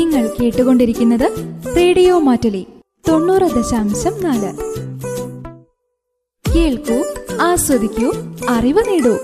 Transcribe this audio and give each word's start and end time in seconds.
നിങ്ങൾ 0.00 0.30
കേട്ടുകൊണ്ടിരിക്കുന്നത് 0.40 1.32
റേഡിയോ 1.76 2.18
മാറ്റലി 2.18 2.66
തൊണ്ണൂറ് 3.08 3.42
ദശാംശം 3.42 4.22
നാല്. 4.22 4.52
കേൾക്കൂ 6.56 7.04
ആസ്വദിക്കൂ 7.40 8.12
അറിവ് 8.48 8.78
നേടൂ. 8.88 9.18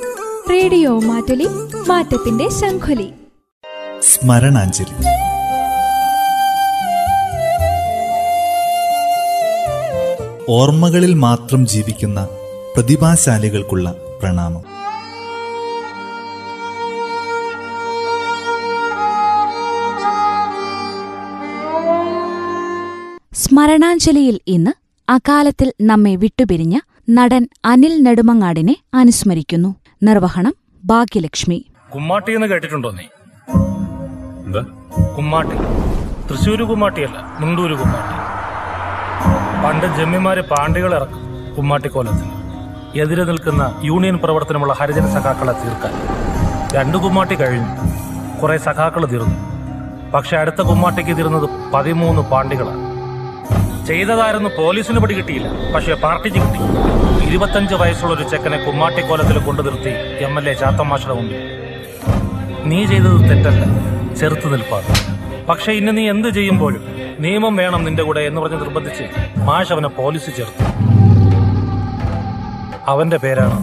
റേഡിയോ 0.50 1.00
മാറ്റലി 1.00 1.48
മാറ്റത്തിന്റെ 1.88 2.48
ശംഖുലി. 2.48 3.10
സ്മരണാഞ്ജലി. 4.00 5.04
ഓർമ്മകളിൽ 10.48 11.14
മാത്രം 11.14 11.66
ജീവിക്കുന്ന 11.66 12.28
പ്രതിഭാശാലികൾക്കുള്ള 12.76 13.94
പ്രണാമം. 14.20 14.85
സ്മരണാഞ്ജലിയിൽ 23.36 24.40
ഇന്ന് 24.46 24.70
അകാലത്തിൽ 25.10 25.72
നമ്മെ 25.82 26.16
വിട്ടുപിരിഞ്ഞ 26.16 26.78
നടൻ 27.10 27.48
അനിൽ 27.64 28.02
നെടുമങ്ങാടിനെ 28.02 28.76
അനുസ്മരിക്കുന്നു. 28.94 29.76
നിർവഹണം 30.02 30.54
ഭാഗ്യലക്ഷ്മി. 30.84 31.66
കുമ്മാട്ടി 31.94 32.34
എന്ന് 32.34 32.46
കേട്ടിട്ടുണ്ടോ 32.46 32.90
നീ? 32.90 33.04
എന്താ? 34.46 34.60
കുമ്മാട്ടി. 35.16 35.56
തൃശ്ശൂര് 36.30 36.64
കുമ്മാട്ടിയല്ല 36.64 37.36
മുണ്ടൂര് 37.40 37.72
കുമ്മാട്ടി. 37.72 38.16
പണ്ട് 39.66 39.98
ജമ്മിമാരെ 39.98 40.42
പാണ്ടികൾ 40.42 40.94
ഇറക്കും 40.94 41.54
കുമ്മാട്ടിക്കോലത്തിൽ 41.56 42.30
എതിരെ 43.00 43.24
നിൽക്കുന്ന 43.24 43.80
യൂണിയൻ 43.84 44.18
പ്രവർത്തനമുള്ള 44.18 44.72
ഹരിജന 44.72 45.06
സഖാക്കളെ 45.06 45.52
തീർക്കാൻ. 45.52 45.92
രണ്ടു 46.72 46.96
കുമ്മാട്ടി 46.96 47.34
കഴിഞ്ഞു. 47.34 47.68
കുറെ 48.40 48.58
സഖാക്കൾ 48.58 49.06
തീർന്നു. 49.06 49.36
പക്ഷെ 50.10 50.36
അടുത്ത 50.36 50.62
കുമ്മാട്ടിക്ക് 50.62 51.16
തീർന്നത് 51.16 51.50
പതിമൂന്ന് 51.74 52.22
പാണ്ടികളാണ് 52.22 52.85
ചെയ്തതായിരുന്നു 53.88 54.50
പോലീസിന് 54.58 55.00
പിടി 55.02 55.14
കിട്ടിയില്ല. 55.14 55.48
പക്ഷെ 55.74 55.94
പാർട്ടിക്ക് 56.04 56.40
കിട്ടി 56.44 56.60
ഇരുപത്തഞ്ച് 57.28 57.74
വയസ്സുള്ള 57.74 58.12
ഒരു 58.14 58.24
ചെക്കനെ 58.32 58.58
കുമ്മാട്ടിക്കോലത്തിൽ 58.64 59.38
കൊണ്ടു 59.46 59.62
നിർത്തി 59.66 59.92
എം 60.26 60.34
എൽ 60.38 60.48
എ 60.50 60.54
ചാത്തമാഷയുടെ 60.62 61.14
മുമ്പിൽ. 61.18 61.40
നീ 62.70 62.78
ചെയ്തത് 62.92 63.18
തെറ്റല്ല. 63.30 63.64
ചെറുത്തു 64.20 64.48
നിൽപ്പാണ്. 64.54 64.88
പക്ഷെ 65.48 65.72
ഇന്ന് 65.80 65.92
നീ 65.96 66.04
എന്ത് 66.10 66.28
ചെയ്യുമ്പോഴും 66.38 66.82
നിയമം 67.24 67.56
വേണം 67.56 67.84
നിന്റെ 67.84 68.02
കൂടെ 68.02 68.22
എന്ന് 68.28 68.40
പറഞ്ഞ് 68.40 68.60
നിർബന്ധിച്ച് 68.62 69.04
മാഷ് 69.48 69.72
അവനെ 69.72 69.90
പോലീസ് 70.00 70.30
ചേർത്തു. 70.38 70.64
അവന്റെ 72.92 73.18
പേരാണ് 73.24 73.58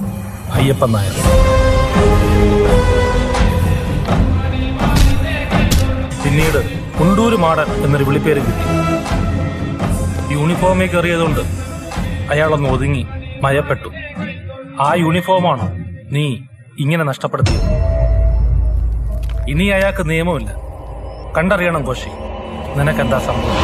അയ്യപ്പൻ 0.60 0.92
നായർ. 0.96 1.18
പിന്നീട് 6.24 6.62
കുണ്ടൂര് 7.00 7.38
മാടൻ 7.46 7.70
എന്നൊരു 7.86 8.04
വിളിപ്പേര് 8.10 8.42
കിട്ടി. 8.48 8.83
യൂണിഫോമിൽ 10.44 10.88
കയറിയതുകൊണ്ട് 10.88 11.42
അയാളൊന്ന് 12.32 12.70
ഒതുങ്ങി 12.70 13.04
മയപ്പെട്ടു 13.44 13.90
ആ 14.82 14.96
യൂണിഫോമാണോ 15.02 15.68
നീ 16.16 16.24
ഇങ്ങനെ 16.80 17.04
നഷ്ടപ്പെടുത്തിയത്? 17.04 17.68
ഇനി 19.50 19.66
അയാൾക്ക് 19.78 20.10
നിയമമില്ല. 20.10 20.50
കണ്ടറിയണം 21.38 21.84
കോശി 21.86 22.12
നിനക്കെന്താ 22.78 23.20
സംഭവം? 23.20 23.60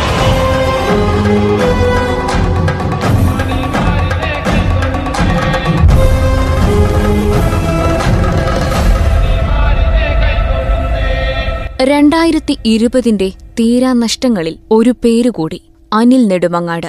രണ്ടായിരത്തി 11.81 12.57
ഇരുപതിന്റെ 12.65 13.31
തീരാനഷ്ടങ്ങളിൽ 13.59 14.57
ഒരു 14.71 14.93
പേരുകൂടി. 15.03 15.59
അനിൽ 15.91 16.27
നെടുമങ്ങാട്. 16.27 16.87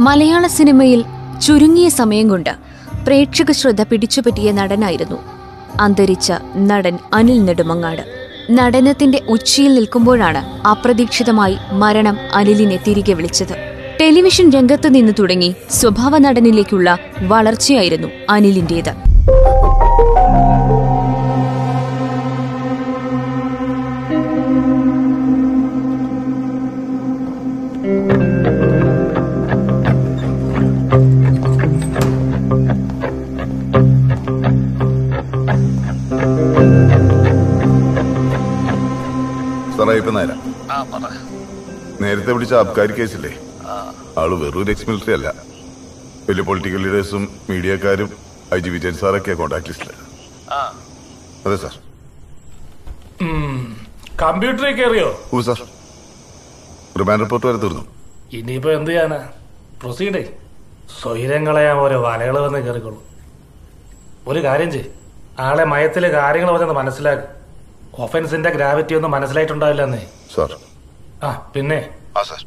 മലയാള 0.00 0.46
സിനിമയിൽ 0.46 1.04
ചുരുങ്ങിയ 1.46 1.88
സമയം 1.88 2.28
കൊണ്ട് 2.28 2.50
പ്രേക്ഷക 3.06 3.50
ശ്രദ്ധ 3.50 3.82
പിടിച്ചുപറ്റിയ 3.82 4.52
നടനായിരുന്നു 4.52 5.18
അന്തരിച്ച 5.80 6.32
നടൻ 6.56 6.98
അനിൽ 7.14 7.44
നെടുമങ്ങാട്. 7.44 8.04
നടനത്തിന്റെ 8.50 9.22
ഉച്ചിയിൽ 9.28 9.74
നിൽക്കുമ്പോഴാണ് 9.74 10.66
അപ്രതീക്ഷിതമായി 10.66 11.58
മരണം 11.72 12.16
അനിലിനെ 12.34 12.78
തിരികെ 12.86 13.12
വിളിച്ചത്. 13.12 13.79
ടെലിവിഷൻ 14.00 14.46
രംഗത്ത് 14.50 14.88
നിന്ന് 14.94 15.12
തുടങ്ങി 15.18 15.48
സ്വഭാവ 15.70 16.18
നടനിലേക്കുള്ള 16.18 16.98
വളർച്ചയായിരുന്നു 17.32 18.08
അനിലിന്റേത്. 18.30 18.92
നേരത്തെ 42.02 42.32
വിളിച്ച 42.32 42.54
അബ്കാരി 42.54 42.92
കേസില്ലേ? 42.92 43.30
ആൾ 44.20 44.30
വെറും 44.42 44.70
എക്സ് 44.72 44.86
മിലിറ്ററി 44.90 45.14
അല്ല. 45.18 45.28
വലിയ 46.28 46.42
പൊളിറ്റിക്കൽ 46.48 46.80
ലീഡേഴ്സും 46.86 47.22
മീഡിയക്കാരും 47.50 48.08
ഐ 48.54 48.58
ജി 48.64 48.70
വിജയൻ 48.74 48.94
സാറൊക്കെ 49.00 49.32
കോണ്ടാക്ട് 49.40 49.68
ലിസ്റ്റിൽ 49.70 49.90
അതെ 51.46 51.56
സാർ 51.64 51.74
കമ്പ്യൂട്ടറിൽ 54.22 54.72
കയറിയോ? 54.78 55.08
ഓ 55.34 55.40
സാർ 55.48 55.58
റിമാൻഡ് 57.00 57.22
റിപ്പോർട്ട് 57.24 57.46
വരെ 57.48 57.58
തീർന്നു. 57.64 57.82
ഇനിയിപ്പോ 58.38 58.70
എന്ത് 58.78 58.90
ചെയ്യാനാ? 58.90 59.18
പ്രൊസീഡേ 59.80 60.22
സ്വൈരം 61.00 61.42
കളയാൻ 61.48 61.76
ഓരോ 61.84 61.98
വലകൾ 62.06 62.36
വന്ന് 62.46 62.58
കയറിക്കോളൂ. 62.66 62.98
ഒരു 64.30 64.40
കാര്യം 64.46 64.70
ചെയ് 64.74 64.88
ആളെ 65.46 65.64
മയത്തിലെ 65.72 66.08
കാര്യങ്ങൾ 66.16 66.50
പറഞ്ഞൊന്ന് 66.52 66.76
മനസ്സിലാക്കും. 66.80 67.28
ഒഫൻസിന്റെ 68.04 68.50
ഗ്രാവിറ്റി 68.56 68.94
ഒന്നും 68.98 69.10
മനസ്സിലായിട്ടുണ്ടാവില്ലെന്നേ. 69.16 70.02
സാർ 70.34 70.50
ആ 71.28 71.30
പിന്നെ? 71.54 71.78
ആ 72.18 72.22
സാർ 72.30 72.40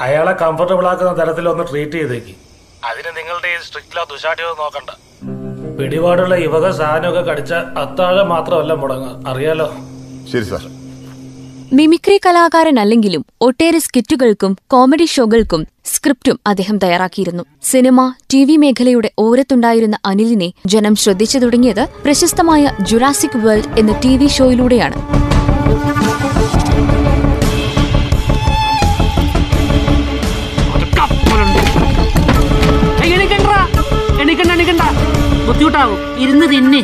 അയാളെ 0.00 0.32
കംഫർട്ടബിൾ 0.32 0.86
ആക്കുന്ന 0.86 1.24
തരത്തിൽ 1.24 1.48
ഒന്ന് 1.48 1.64
ട്രീറ്റ് 1.72 1.92
ചെയ്തേക്ക്. 1.92 2.34
അതിന് 2.84 3.16
നിങ്ങളുടെ 3.16 3.48
ഈ 3.48 3.64
സ്ട്രിക്റ്റിലോ 3.64 4.54
നോക്കണ്ട. 4.58 4.90
പിടിപാടുള്ള 5.78 6.34
യുവക 6.34 6.70
സാധനമൊക്കെ 6.70 7.20
കടിച്ച 7.20 7.52
അത്താഴം 7.52 8.28
മാത്രമല്ല 8.28 8.72
മുടങ്ങുക. 8.72 9.28
അറിയാലോ? 9.28 9.74
ശരി 10.32 10.44
സാർ. 10.44 10.60
മിമിക്രി 11.72 12.20
കലാകാരൻ 12.26 12.80
അല്ലെങ്കിലും 12.80 13.24
ഒട്ടേറെ 13.40 13.78
സ്കിറ്റുകൾക്കും 13.78 14.56
കോമഡി 14.66 15.04
ഷോകൾക്കും 15.04 15.66
സ്ക്രിപ്റ്റും 15.84 16.40
അദ്ദേഹം 16.46 16.78
തയ്യാറാക്കിയിരുന്നു. 16.78 17.44
സിനിമ 17.62 18.14
ടി 18.34 18.44
വി 18.44 18.56
മേഖലയുടെ 18.56 19.10
ഓരത്തുണ്ടായിരുന്ന 19.18 19.98
അനിലിനെ 20.06 20.52
ജനം 20.66 20.96
ശ്രദ്ധിച്ചു 20.96 21.38
തുടങ്ങിയത് 21.38 21.88
പ്രശസ്തമായ 22.04 22.76
ജുറാസിക് 22.80 23.38
വേൾഡ് 23.38 23.78
എന്ന 23.78 24.00
ടി 24.04 24.16
വി 24.16 24.26
ഷോയിലൂടെയാണ്. 24.26 25.21
ഇരുന്ന് 36.22 36.46
തിന്നി 36.52 36.82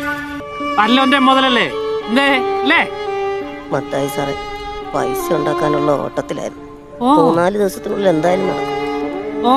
പല്ലോന്റെ 0.78 1.18
മുതലല്ലേ? 1.28 1.66
എന്തേ 2.08 2.26
അല്ലേ 2.62 2.80
മത്തായി 3.72 4.08
സാറേ 4.16 4.34
പൈസ 4.94 5.24
ഉണ്ടാക്കാനുള്ള 5.38 5.90
ഓട്ടത്തിലായിരുന്നു. 6.04 6.64
ഓ. 7.00 7.08
മൂന്നാൽ 7.18 7.52
ദിവസത്തിനുള്ളിൽ 7.58 8.08
എന്തായാലും 8.14 8.46
നടക്കും. 8.50 8.74
ഓ 9.46 9.50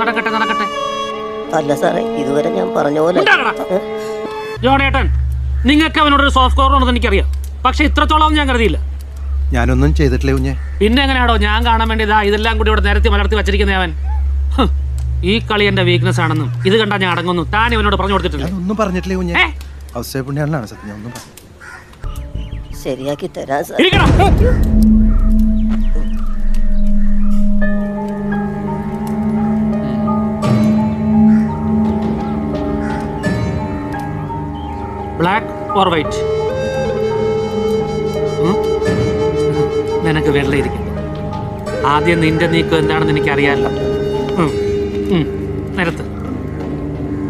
നടക്കട്ടെ 0.00 0.30
നടക്കട്ടെ. 0.36 0.66
അല്ല 1.58 1.74
സാറേ 1.82 2.02
ഇതുവരെ 2.22 2.50
ഞാൻ 2.58 2.68
പറഞ്ഞ 2.76 2.98
പോലെ? 3.06 3.20
ജോണേട്ടൻ 4.64 5.06
നിങ്ങൾക്ക് 5.68 6.00
അവനോടൊരു 6.02 6.32
സോഫ്റ്റ് 6.38 6.60
കോർ 6.60 6.72
ഉണ്ടെന്ന് 6.74 6.94
എനിക്കറിയാം. 6.94 7.28
പക്ഷെ 7.64 7.82
ഇത്രത്തോളം 7.90 8.34
ഞാൻ 8.38 8.46
കരുതിയില്ല. 8.50 8.78
ഞാനൊന്നും 9.52 9.90
ചെയ്തിട്ടില്ല 9.98 10.32
കുഞ്ഞെ? 10.32 10.54
പിന്നെ 10.80 11.00
എങ്ങനെയാണോ 11.04 11.34
ഞാൻ 11.46 11.60
കാണാൻ 11.68 11.86
വേണ്ടി 11.90 12.04
ഇതാ 12.08 12.18
ഇതെല്ലാം 12.28 12.54
കൂടി 12.58 12.70
ഇവിടെ 12.70 12.82
നിരത്തി 12.88 13.08
മലർത്തി 13.14 13.36
വെച്ചിരിക്കുന്ന 13.38 13.78
അവൻ. 13.80 13.90
ഈ 15.30 15.32
കളി 15.50 15.64
എന്റെ 15.70 15.82
വീക്ക്നെസ് 15.88 16.20
ആണെന്നും. 16.24 16.48
ഇത് 16.68 16.76
കണ്ടാ 16.80 16.96
ഞാൻ 17.02 17.10
അടങ്ങുന്നു. 17.14 17.42
താൻ 17.54 17.68
ഇവനോട് 17.76 17.96
പറഞ്ഞു 18.00 18.14
കൊടുത്തിട്ടില്ല. 18.16 18.46
ഒന്നും 18.60 18.76
പറഞ്ഞിട്ടില്ല 18.80 19.16
കുഞ്ഞെ? 19.20 19.34
സത്യം 20.72 20.94
ഒന്നും 20.98 21.12
ശരിയാക്കി 22.82 23.28
തരാ 23.36 23.58
ബ്ലാക്ക് 35.20 35.52
ഓർ 35.78 35.88
വൈറ്റ് 35.94 36.20
നിനക്ക് 40.06 40.30
വെള്ളയിരിക്കും. 40.38 40.84
ആദ്യം 41.94 42.20
നിന്റെ 42.24 42.46
നീക്കം 42.54 42.78
എന്താണെന്ന് 42.82 43.12
എനിക്കറിയാമല്ലോ 43.14 43.87
നിരത്ത്. 45.78 46.04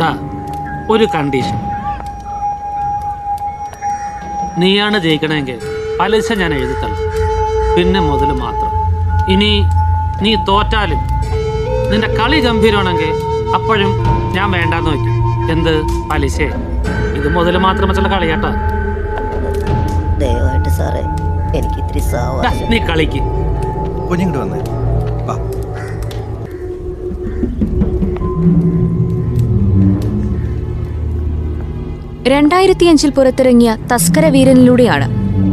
ഡാ 0.00 0.10
ഒരു 0.90 1.06
കണ്ടീഷൻ 1.14 1.56
നീയാണ് 4.58 4.98
ജയിക്കണമെങ്കിൽ 4.98 5.58
പലിശ 6.00 6.32
ഞാൻ 6.32 6.54
എഴുതിത്തള്ളും 6.54 7.02
പിന്നെ 7.76 8.00
മുതൽ 8.00 8.30
മാത്രം. 8.44 8.72
ഇനി 9.32 9.50
നീ 10.22 10.30
തോറ്റാലും 10.48 11.00
നിന്റെ 11.90 12.08
കളി 12.08 12.40
ഗംഭീരമാണെങ്കിൽ 12.40 13.12
അപ്പോഴും 13.54 13.92
ഞാൻ 14.36 14.50
വേണ്ടാന്ന് 14.50 14.90
വയ്ക്കും. 14.90 15.14
എന്ത്? 15.52 15.75
പലിശ. 16.10 16.38
ഇത് 17.19 17.28
മുതൽ 17.36 17.56
മാത്രം 17.56 17.88
വെച്ചുള്ള 17.88 18.08
കളിയാട്ടാ 18.08 18.50
ദയവായിട്ട് 20.19 20.69
സാറേ 20.69 21.02
എനിക്ക് 21.58 21.78
ഇത്തിരി 21.82 22.02
നീ 22.70 22.78
കളിക്ക്. 22.78 23.20
കുഞ്ഞിങ്ങോട്ട് 24.10 24.38
വന്നേ. 24.38 24.60
വാ. 25.28 25.36
രണ്ടായിരത്തിയഞ്ചിൽ 32.32 33.10
പുറത്തിറങ്ങിയ 33.16 33.70
തസ്കര 33.92 34.26
വീരനിലൂടെയാണ് 34.26 35.06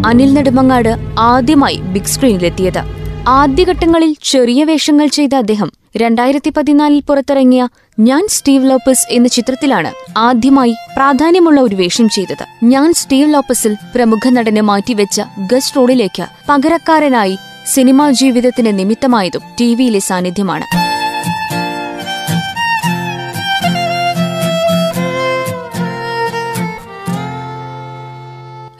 അനിൽ 0.06 0.33
നെടുമങ്ങാട് 0.33 0.94
ആദ്യമായി 1.19 1.77
ബിഗ് 1.94 2.12
സ്ക്രീനിലെത്തിയത്. 2.13 2.81
ആദ്യഘട്ടങ്ങളിൽ 3.27 4.16
ചെറിയ 4.24 4.63
വേഷങ്ങൾ 4.63 5.07
ചെയ്ത 5.07 5.36
അദ്ദേഹം 5.36 5.69
രണ്ടായിരത്തി 5.95 6.51
പതിനാലിൽ 6.56 7.01
പുറത്തിറങ്ങിയ 7.07 7.63
ഞാൻ 8.00 8.24
സ്റ്റീവ് 8.27 8.69
ലോപ്പസ് 8.69 9.06
എന്ന 9.12 9.27
ചിത്രത്തിലാണ് 9.27 9.92
ആദ്യമായി 10.18 10.74
പ്രാധാന്യമുള്ള 10.95 11.62
ഒരു 11.62 11.75
വേഷം 11.75 12.10
ചെയ്തത്. 12.10 12.44
ഞാൻ 12.63 12.94
സ്റ്റീവ് 12.94 13.33
ലോപ്പസിൽ 13.33 13.75
പ്രമുഖ 13.95 14.30
നടനെ 14.30 14.62
മാറ്റിവെച്ച 14.62 15.22
ഗസ്റ്റ് 15.51 15.77
റോളിലേക്ക് 15.77 16.27
പകരക്കാരനായി 16.50 17.38
സിനിമാ 17.74 18.12
ജീവിതത്തിന് 18.22 18.80
നിമിത്തമായതും 18.80 19.45
ടിവിയിലെ 19.60 20.00
സാന്നിധ്യമാണ്. 20.00 20.66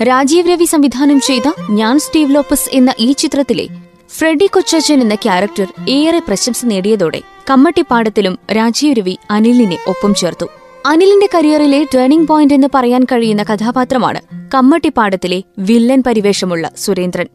രാജീവ് 0.01 0.50
രവി 0.50 0.65
സംവിധാനം 0.65 1.21
ചെയ്ത 1.21 1.44
ഞാൻ 1.69 2.00
സ്റ്റീവ് 2.00 2.36
ലോപ്പസ് 2.36 2.69
എന്ന 2.69 2.94
ഈ 3.00 3.12
ചിത്രത്തിലെ 3.12 3.68
ഫ്രെഡി 4.09 4.45
കൊച്ചാച്ചൻ 4.45 5.01
എന്ന 5.01 5.15
ക്യാരക്ടർ 5.15 5.68
ഏറെ 5.89 6.19
പ്രശംസ 6.19 6.65
നേടിയതോടെ 6.65 7.21
കമ്മട്ടിപ്പാടത്തിലും 7.50 8.39
രാജീവ് 8.51 8.95
രവി 8.97 9.18
അനിലിനെ 9.31 9.77
ഒപ്പം 9.88 10.15
ചേർത്തു. 10.15 10.50
അനിലിന്റെ 10.86 11.30
കരിയറിലെ 11.36 11.86
ടേണിംഗ് 11.95 12.27
പോയിന്റ് 12.27 12.53
എന്ന് 12.53 12.68
പറയാൻ 12.75 13.03
കഴിയുന്ന 13.03 13.44
കഥാപാത്രമാണ് 13.44 14.21
കമ്മട്ടിപ്പാടത്തിലെ 14.53 15.44
വില്ലൻ 15.59 16.03
പരിവേഷമുള്ള 16.07 16.71
സുരേന്ദ്രൻ. 16.77 17.27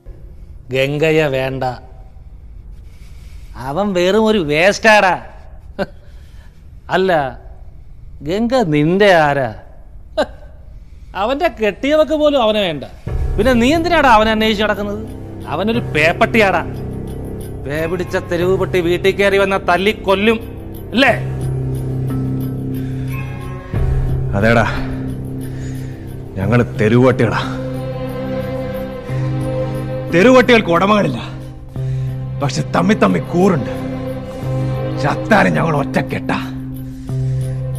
ഗംഗയ 0.71 1.27
വേണ്ട. 1.27 1.65
അവൻ 3.57 3.93
വെറും 3.93 4.27
ഒരു 4.27 4.39
വേസ്റ്റാടാ 4.39 5.27
അല്ല 6.91 7.41
ഗംഗ 8.23 8.55
നിന്റെ 8.55 9.15
ആരാ? 9.15 9.55
അവന്റെ 11.15 11.49
കെട്ടിയവക്ക് 11.49 12.13
പോലും 12.13 12.43
അവനെ 12.43 12.61
വേണ്ട. 12.61 12.85
പിന്നെ 13.39 13.53
നീ 13.53 13.75
എന്തിനാടാ 13.75 14.09
അവനെ 14.09 14.31
അന്വേഷിച്ച് 14.31 14.65
നടക്കുന്നത്? 14.65 15.09
അവനൊരു 15.47 15.79
പേപ്പട്ടിയാടാ. 15.79 16.63
പേ 17.67 17.87
പിടിച്ച 17.87 18.17
തെരുവ് 18.17 18.59
പട്ടി 18.59 18.81
വീട്ടിൽ 18.81 19.11
കയറി 19.11 19.39
വന്ന 19.39 19.57
തല്ലി 19.57 19.91
കൊല്ലും 19.91 20.39
അല്ലേ? 20.91 21.13
അതേടാ. 24.37 24.67
ഞങ്ങൾ 26.37 26.63
തെരുവട്ടികളാ 26.63 27.43
തെരുവട്ടികൾക്ക് 30.15 30.69
ഉടമകളില്ല. 30.69 31.21
പക്ഷെ 32.43 32.63
തമ്മി 32.63 32.95
തമ്മി 32.95 33.19
കൂറുണ്ട്. 33.19 33.71
ചത്താലും 35.03 35.53
ഞങ്ങൾ 35.53 35.77
ഒറ്റക്കെട്ട. 35.77 36.31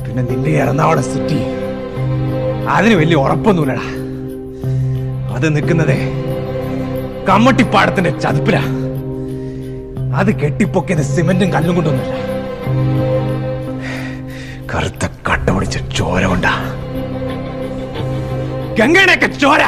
പിന്നെ 0.05 0.23
നിന്റെ 0.23 0.49
എറണാകുളം 0.49 1.03
സിറ്റി 1.03 1.60
അതിന് 2.69 2.93
വലിയ 2.93 3.15
ഉറപ്പൊന്നുമില്ലടാ. 3.15 3.85
അത് 5.35 5.55
നിൽക്കുന്നതേ 5.55 5.97
കമ്മട്ടിപ്പാടത്തിന്റെ 7.29 8.19
ചതുപ്പിലാ. 8.19 8.61
അത് 10.15 10.35
കെട്ടിപ്പൊക്കിയത് 10.35 11.01
സിമെന്റും 11.01 11.53
കല്ലും 11.53 11.75
കൊണ്ടൊന്നുമില്ല. 11.75 12.15
കറുത്ത 14.73 15.09
കട്ട 15.29 15.49
പിടിച്ച 15.49 15.77
ചോര 15.77 16.25
കൊണ്ടാ. 16.25 16.53
ഗംഗയുടെയൊക്കെ 18.79 19.25
ചോര. 19.25 19.63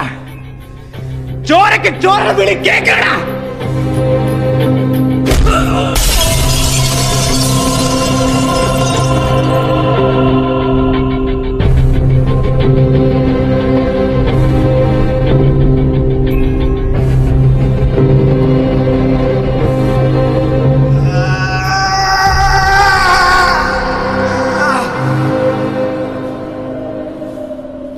ചോരക്ക് 1.44 2.02
ചോര 2.02 2.32
വിളി 2.32 2.54
കേക്കടാ 2.54 3.14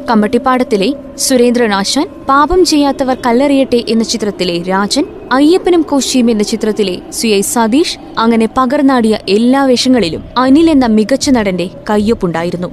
കമ്മട്ടിപ്പാടത്തിലെ 0.10 0.94
സുരേന്ദ്രനാശാൻ 1.18 2.08
പാപം 2.30 2.66
ചെയ്യാത്തവർ 2.66 3.18
കല്ലെറിയട്ടെ 3.26 3.84
എന്ന 3.90 4.04
ചിത്രത്തിലെ 4.04 4.62
രാജൻ 4.62 5.06
അയ്യപ്പനും 5.32 5.82
കോശിയും 5.82 6.32
എന്ന 6.32 6.44
ചിത്രത്തിലെ 6.44 7.02
സുയൈ 7.12 7.38
ഐ 7.38 7.42
സതീഷ് 7.42 8.00
അങ്ങനെ 8.18 8.50
പകർന്നാടിയ 8.58 9.20
എല്ലാ 9.30 9.66
വേഷങ്ങളിലും 9.66 10.24
അനിൽ 10.38 10.70
എന്ന 10.70 10.86
മികച്ച 10.86 11.30
നടന്റെ 11.30 11.70
കയ്യൊപ്പുണ്ടായിരുന്നു. 11.90 12.68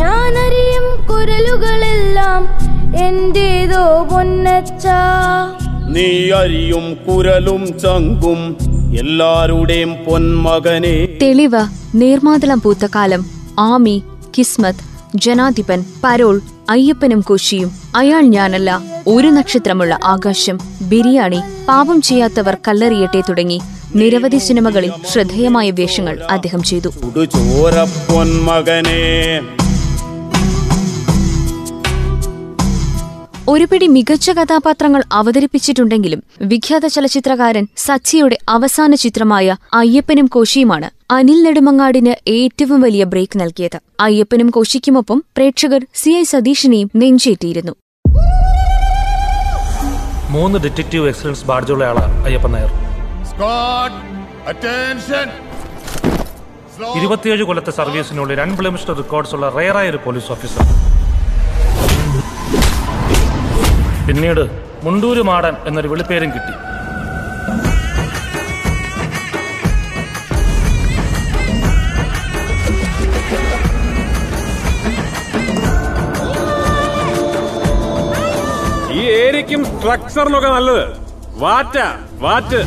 ഞാനറിയും 0.00 1.06
കുരലുകളെല്ലാം 1.10 2.42
എന്റേതോ 2.96 4.08
പൊന്നച്ച. 4.12 4.86
നീ 5.96 6.30
അരിയും 6.30 6.94
കുരലും 6.94 7.78
ചങ്കും 7.78 8.40
എല്ലാരുടെയും 8.98 9.94
പൊന്മകനെ. 10.04 11.08
തെളിവ് 11.22 11.62
നീർമാതളം 11.94 12.60
പൂത്ത 12.60 12.86
കാലം 12.94 13.24
ആമി 13.58 14.02
കിസ്മത്ത് 14.38 14.84
ജനാധിപൻ 15.14 15.84
പരോൾ 16.04 16.40
അയ്യപ്പനും 16.70 17.20
കോശിയും 17.20 17.70
അയാൾ 17.94 18.20
ഞാനല്ല 18.20 18.82
ഒരു 19.06 19.28
നക്ഷത്രമുള്ള 19.28 19.98
ആകാശം 20.04 20.58
ബിരിയാണി 20.82 21.40
പാപം 21.68 22.00
ചെയ്യാത്തവർ 22.00 22.58
കല്ലെറിയട്ടെ 22.68 23.20
തുടങ്ങി. 23.20 23.60
നിരവധി 23.94 24.38
സിനിമകളിൽ 24.38 24.92
ശ്രദ്ധേയമായ 25.10 25.70
വേഷങ്ങൾ 25.70 26.18
അദ്ദേഹം 26.30 26.62
ചെയ്തു. 26.62 26.88
ഒരുപിടി 33.48 33.86
മികച്ച 33.86 34.30
കഥാപാത്രങ്ങൾ 34.30 35.02
അവതരിപ്പിച്ചിട്ടുണ്ടെങ്കിലും 35.12 36.22
വിഖ്യാത 36.42 36.86
ചലച്ചിത്രകാരൻ 36.86 37.66
സച്ചിയുടെ 37.76 38.38
അവസാന 38.48 38.94
ചിത്രമായ 38.94 39.56
അയ്യപ്പനും 39.74 40.26
കോശിയുമാണ് 40.26 40.90
അനിൽ 41.16 41.38
നെടുമങ്ങാടിന് 41.44 42.12
ഏറ്റവും 42.36 42.78
വലിയ 42.84 43.02
ബ്രേക്ക് 43.12 43.36
നൽകിയത്. 43.40 43.76
അയ്യപ്പനും 44.04 44.48
കോശിക്കുമൊപ്പം 44.56 45.18
പ്രേക്ഷകർ 45.36 45.82
സി 46.00 46.10
ഐ 46.20 46.22
സതീഷിനെയും 46.32 46.88
നെഞ്ചേറ്റിയിരുന്നു. 47.02 47.74
മൂന്ന് 50.34 50.58
ഡിറ്റക്റ്റീവ് 50.64 51.06
എക്സലൻസ് 51.10 51.44
ബാഡ്ജുള്ള 51.50 51.84
ആളാ 51.90 52.04
അയ്യപ്പൻ 52.28 52.52
നായർ. 52.54 52.72
ഇരുപത്തിയേഴ് 57.00 57.44
കൊല്ലത്തെ 57.48 57.72
സർവീസിനുള്ളിൽ 57.80 58.40
അൺബ്ലെമിഷ്ഡ് 58.46 58.96
റെക്കോർഡ്സ് 59.00 59.34
ഉള്ള 59.36 59.46
റയറായ 59.58 59.90
ഒരു 59.94 60.00
പോലീസ് 60.06 60.30
ഓഫീസർ. 60.34 60.62
പിന്നീട് 64.08 64.44
മുണ്ടൂര് 64.86 65.22
മാടൻ 65.30 65.54
എന്നൊരു 65.68 65.88
വിളിപ്പേരും 65.92 66.30
കിട്ടി. 66.36 66.54
ഏരിയക്കും 79.54 79.80
സ്ട്രക്ചറിനൊക്കെ 79.80 80.50
നല്ലത്. 80.56 80.84
വാറ്റ 81.42 81.76
വാറ്റ്. 82.24 82.60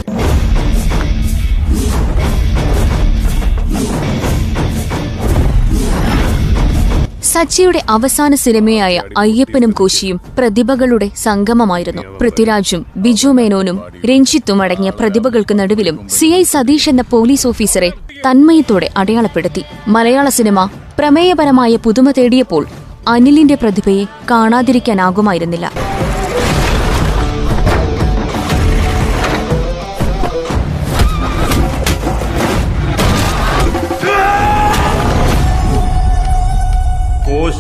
സച്ചിയുടെ 7.28 7.80
അവസാന 7.96 8.36
സിനിമയായ 8.44 9.02
അയ്യപ്പനും 9.18 9.72
കോശിയും 9.80 10.18
പ്രതിഭകളുടെ 10.38 11.08
സംഗമമായിരുന്നു. 11.24 12.04
പൃഥ്വിരാജും 12.20 12.82
ബിജു 13.04 13.32
മേനോനും 13.38 13.78
രഞ്ജിത്തും 14.10 14.62
അടങ്ങിയ 14.66 14.92
പ്രതിഭകൾക്ക് 15.00 15.56
നടുവിലും 15.60 15.98
സി 16.18 16.30
ഐ 16.40 16.42
സതീഷ് 16.54 16.90
എന്ന 16.90 17.04
പോലീസ് 17.14 17.48
ഓഫീസറെ 17.52 17.90
തന്മയത്തോടെ 18.26 18.90
അടയാളപ്പെടുത്തി. 19.02 19.64
മലയാള 19.96 20.28
സിനിമ 20.40 20.66
പ്രമേയപരമായ 21.00 21.76
പുതുമ 21.86 22.12
തേടിയപ്പോൾ 22.18 22.66
അനിലിന്റെ 23.08 23.56
പ്രതിഭയെ 23.62 24.06
കാണാതിരിക്കാനാകുമായിരുന്നില്ല. 24.32 25.68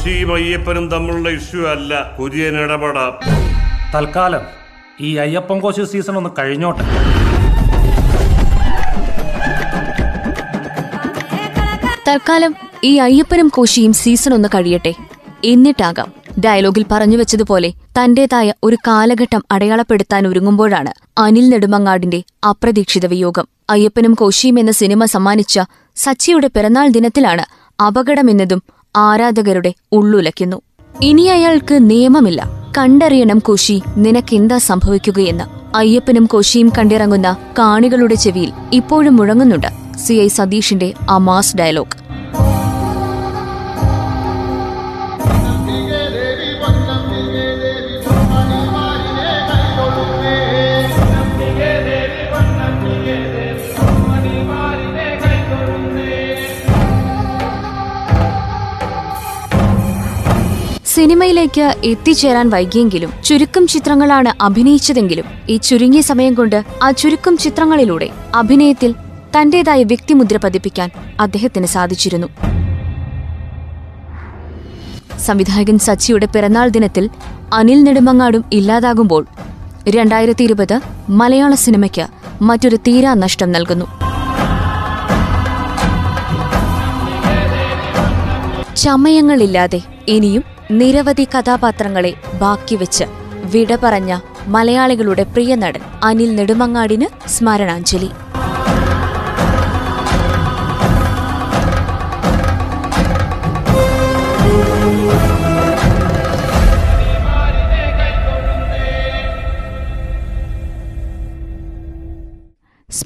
കോശിയും 0.07 0.33
അയ്യപ്പനും 0.33 0.91
തമ്മിലുള്ള 0.91 1.29
ഇഷ്യൂ 1.29 1.61
അല്ല. 1.67 1.93
കുര്യൻ 2.19 2.55
ഇടപെടാം. 2.63 3.13
തൽക്കാലം 3.95 4.43
ഈ 5.01 5.09
അയ്യപ്പൻ 5.15 5.59
കോശി 5.59 5.83
സീസൺ 5.83 6.15
ഒന്ന് 6.17 6.29
കഴിഞ്ഞോട്ടെ. 6.39 6.83
തൽക്കാലം 12.07 12.55
ഈ 12.83 12.97
അയ്യപ്പനും 12.97 13.47
കോശിയും 13.47 13.93
സീസൺ 13.93 14.33
ഒന്ന് 14.33 14.49
കഴിയട്ടെ. 14.55 14.93
എന്നിട്ടാകാം 15.43 16.13
ഡയലോഗിൽ 16.45 16.85
പറഞ്ഞു 16.91 17.17
വെച്ചതുപോലെ 17.17 17.73
തന്റേതായ 17.97 18.53
ഒരു 18.63 18.77
കാലഘട്ടം 18.87 19.43
അടയാളപ്പെടുത്താൻ 19.51 20.27
ഒരുങ്ങുമ്പോഴാണ് 20.27 20.93
അനിൽ 21.17 21.49
നെടുമങ്ങാടിന്റെ 21.49 22.23
അപ്രതീക്ഷിത 22.49 23.05
വിയോഗം. 23.05 23.47
അയ്യപ്പനും 23.69 24.13
കോശിയും 24.13 24.59
എന്ന 24.59 24.71
സിനിമ 24.71 25.05
സമ്മാനിച്ച 25.05 25.59
സച്ചിയുടെ 25.95 26.47
പിറന്നാൾ 26.47 26.87
ദിനത്തിലാണ് 26.87 27.45
അപകടമെന്നതും 27.83 28.63
ആരാധകരുടെ 28.97 29.73
ഉള്ളുലയ്ക്കുന്നു. 29.91 30.61
ഇനി 31.01 31.21
അയാൾക്ക് 31.21 31.89
നിയമമില്ല. 31.89 32.49
കണ്ടറിയണം 32.77 33.39
കോശി 33.39 33.81
നിനക്കെന്താ 33.97 34.57
സംഭവിക്കുകയെന്ന്. 34.57 35.43
അയ്യപ്പനും 35.77 36.25
കോശിയും 36.25 36.71
കണ്ടിറങ്ങുന്ന 36.77 37.37
കാണികളുടെ 37.59 38.15
ചെവിയിൽ 38.15 38.51
ഇപ്പോഴും 38.73 39.15
മുഴങ്ങുന്നുണ്ട്. 39.15 39.67
സി 39.97 40.13
ഐ 40.13 40.27
സതീഷിന്റെ 40.27 40.93
ആ 41.09 41.17
മാസ് 41.17 41.57
ഡയലോഗ്. 41.57 41.97
സിനിമയിലേക്ക് 60.97 61.65
എത്തിച്ചേരാൻ 61.89 62.47
വൈകിയെങ്കിലും 62.53 63.11
ചുരുക്കം 63.27 63.63
ചിത്രങ്ങളാണ് 63.73 64.31
അഭിനയിച്ചതെങ്കിലും 64.45 65.27
ഈ 65.53 65.55
ചുരുങ്ങിയ 65.67 66.03
സമയം 66.07 66.33
കൊണ്ട് 66.33 66.57
ആ 66.85 66.87
ചുരുക്കം 66.99 67.33
ചിത്രങ്ങളിലൂടെ 67.43 68.07
അഭിനയത്തിൽ 68.41 68.91
തന്റേതായ 69.35 69.81
വ്യക്തിമുദ്ര 69.91 70.37
പതിപ്പിക്കാൻ 70.45 70.89
അദ്ദേഹത്തിന് 71.25 71.67
സാധിച്ചിരുന്നു. 71.75 72.29
സംവിധായകൻ 75.27 75.77
സച്ചിയുടെ 75.87 76.27
പിറന്നാൾ 76.33 76.67
ദിനത്തിൽ 76.77 77.05
അനിൽ 77.59 77.79
നെടുമങ്ങാടും 77.83 78.43
ഇല്ലാതാകുമ്പോൾ 78.53 79.23
രണ്ടായിരത്തി 79.97 80.43
ഇരുപത് 80.43 80.75
മലയാള 81.21 81.53
സിനിമയ്ക്ക് 81.65 82.07
മറ്റൊരു 82.49 82.77
തീരാ 82.87 83.13
നഷ്ടം 83.23 83.51
നൽകുന്നു. 83.51 83.87
ചമയങ്ങളില്ലാതെ 88.83 89.81
ഇനിയും 90.07 90.43
നിരവധി 90.71 91.27
കഥാപാത്രങ്ങളെ 91.35 92.13
ബാക്കിവെച്ച് 92.39 93.03
വിട 93.51 93.75
പറഞ്ഞ 93.83 94.19
മലയാളികളുടെ 94.47 95.23
പ്രിയ 95.23 95.55
നടൻ 95.55 95.81
അനിൽ 96.03 96.35
നെടുമങ്ങാടിന് 96.35 97.29
സ്മരണാഞ്ജലി. 97.29 98.09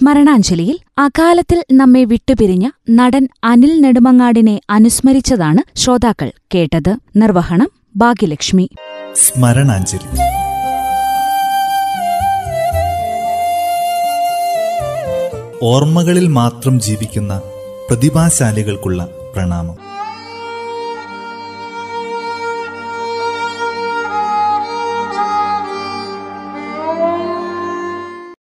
സ്മരണാഞ്ജലിയിൽ 0.02 0.78
അകാലത്തിൽ 1.00 1.66
നമ്മെ 1.72 2.04
വിട്ടുപിരിഞ്ഞ 2.04 2.70
നടൻ 2.90 3.28
അനിൽ 3.44 3.82
നെടുമങ്ങാടിനെ 3.82 4.62
അനുസ്മരിച്ചതാണ് 4.70 5.62
ശ്രോതാക്കൾ 5.76 6.32
കേട്ടത് 6.56 6.90
നിർവഹണം 7.16 7.70
ഭാഗ്യലക്ഷ്മി. 7.98 8.66
സ്മരണാഞ്ജലി 9.16 10.10
ഓർമ്മകളിൽ 15.64 16.28
മാത്രം 16.28 16.80
ജീവിക്കുന്ന 16.80 17.42
പ്രതിഭാശാലികൾക്കുള്ള 17.90 19.02
പ്രണാമം. 19.36 19.91